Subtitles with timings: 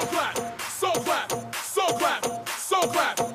[0.00, 3.25] so clap, so clap, so clap, so clap.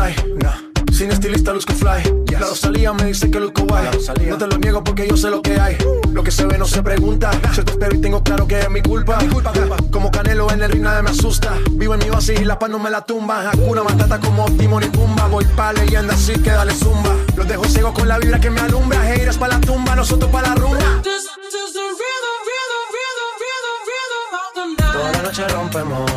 [0.00, 0.56] Nah.
[0.92, 2.24] Sin estilista luzco fly.
[2.32, 3.86] La Rosalía me dice que luzco guay.
[4.28, 5.76] No te lo niego porque yo sé lo que hay.
[6.12, 7.30] Lo que se ve no se pregunta.
[7.54, 9.18] Yo te espero y tengo claro que es mi culpa.
[9.90, 11.52] Como Canelo en el ring nadie me asusta.
[11.72, 13.50] Vivo en mi oasis y la paz no me la tumba.
[13.50, 15.26] Hakuna Matata como Timon y Pumba.
[15.26, 17.14] Voy pa' leyenda así que dale zumba.
[17.36, 19.02] Los dejo ciego con la vibra que me alumbra.
[19.02, 21.02] Haters pa' la tumba, nosotros pa' la rumba.
[21.02, 21.28] This.
[24.92, 26.10] Toda la noche rompemos.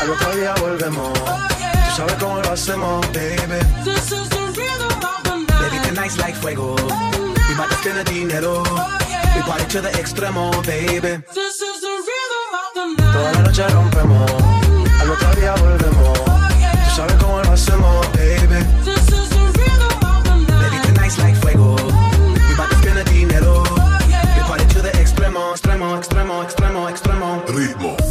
[0.00, 1.59] Al otro día volvemos.
[1.90, 3.60] Tú sabes cómo lo hacemos, baby.
[3.84, 5.88] This is the rhythm of the Baby, night.
[5.88, 6.74] tonight's like fuego.
[6.76, 8.62] We bout to spend the dinero.
[9.34, 11.22] We party to the extremo, baby.
[11.34, 13.12] This is the rhythm of the night.
[13.12, 14.30] Toda la noche rompemos.
[15.00, 16.18] Al otro día volvemos.
[16.18, 18.60] Tú sabes cómo lo hacemos, baby.
[18.84, 20.86] This is the rhythm of the Baby, night.
[20.94, 21.74] tonight's like fuego.
[21.76, 23.62] We bout to spend the dinero.
[24.36, 27.44] We party to the extremo, extremo, extremo, extremo, extremo.
[27.48, 28.09] Ritmo.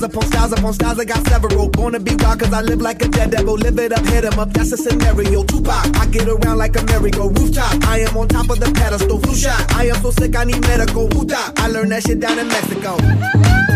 [0.00, 1.68] Styles upon styles upon styles, I got several.
[1.68, 3.54] Born to be wild, cause I live like a dead devil.
[3.54, 5.44] Live it up, hit 'em up, that's a scenario.
[5.44, 7.72] Tupac, I get around like a merry-go rooftop.
[7.86, 9.60] I am on top of the pedestal, flu shot.
[9.74, 11.08] I am so sick, I need medical.
[11.08, 12.96] Puta, I learned that shit down in Mexico.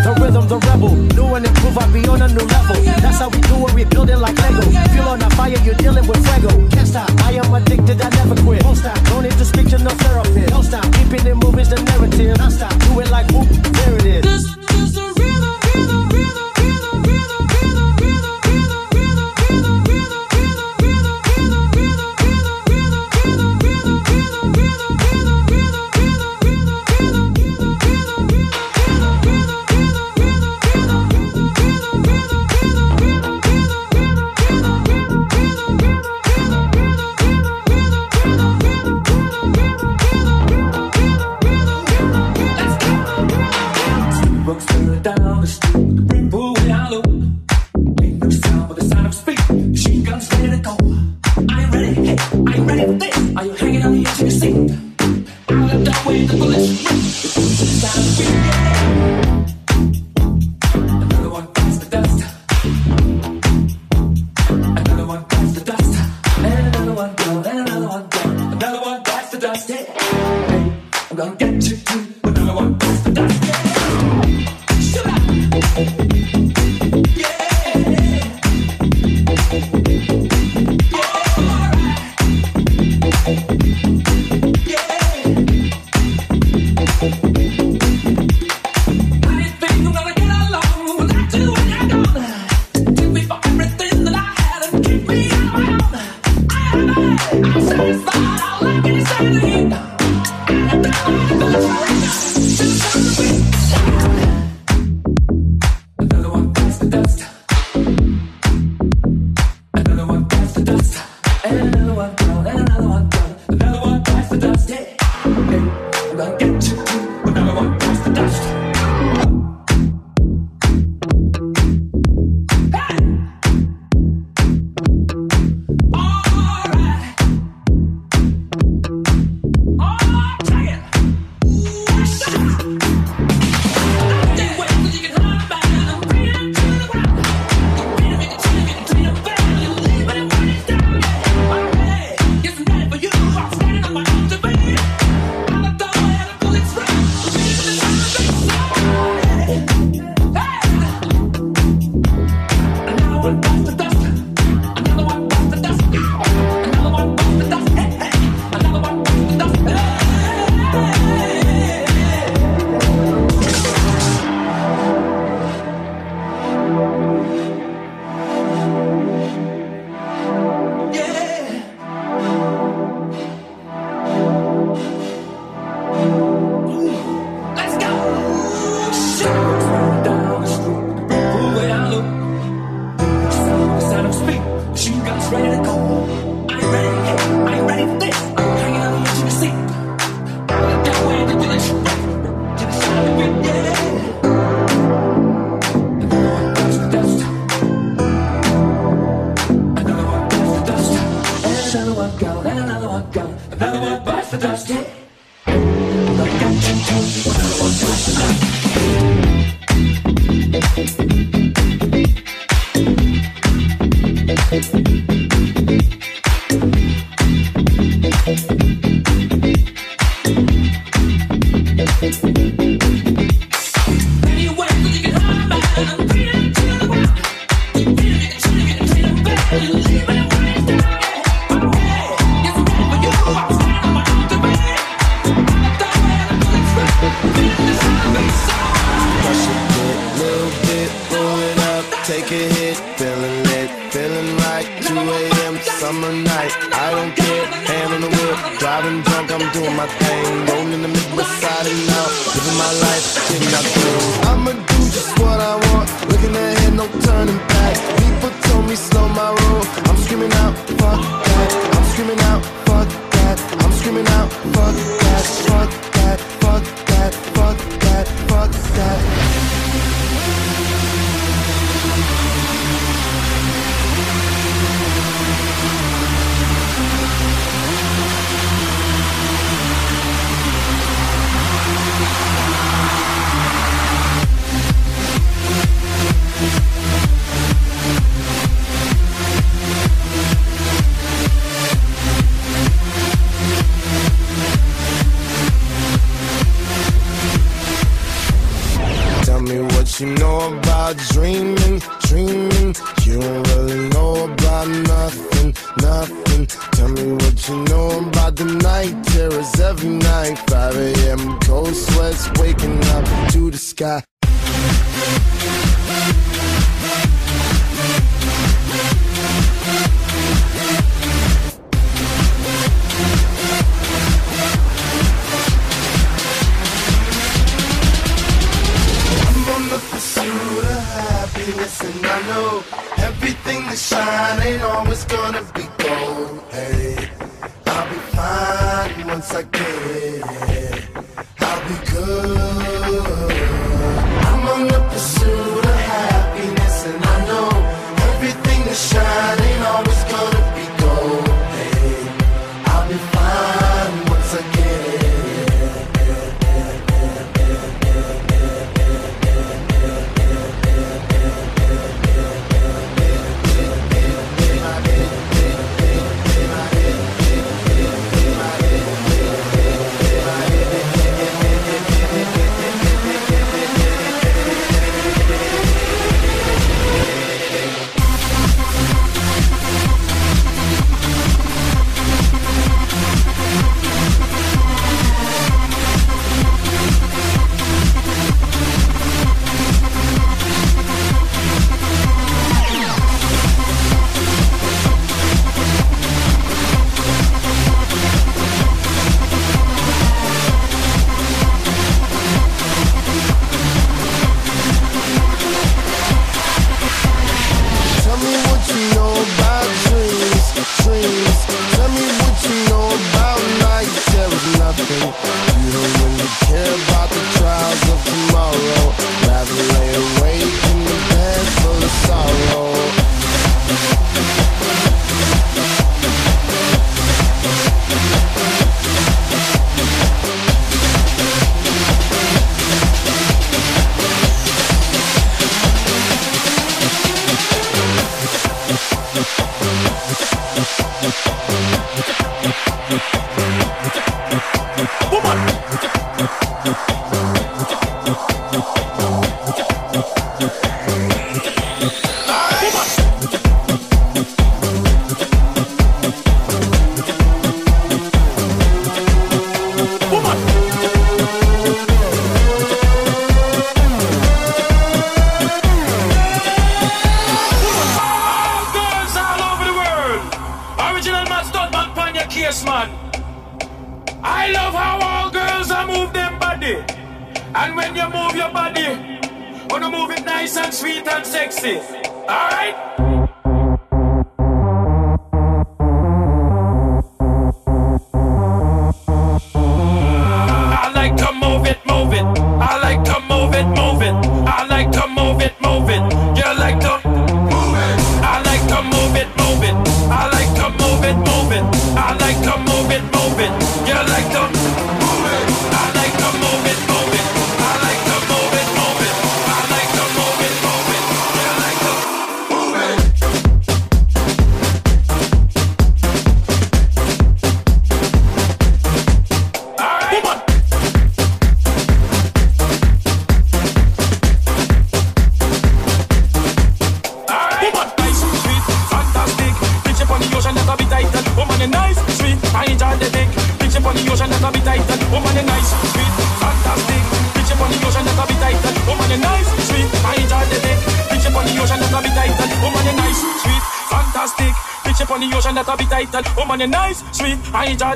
[0.04, 0.94] The rhythm, the rebel.
[1.16, 2.76] New and improve, I be on a new level.
[3.04, 4.62] That's how we do it, we build it like Lego.
[4.92, 6.50] Feel on a fire, you're dealing with fuego.
[6.70, 8.62] Can't stop, I am addicted, I never quit.
[8.62, 10.48] Don't stop, don't need to speak to no therapist.
[10.48, 12.38] Don't stop, keeping it moving's the narrative.
[12.38, 14.63] Non stop, do it like whoop, there it is.
[71.24, 71.63] Don't get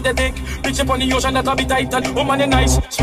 [0.02, 0.34] the dick.
[0.62, 1.92] Bitch up on the ocean, that'll be tight.
[2.14, 2.97] Woman, you oh, nice.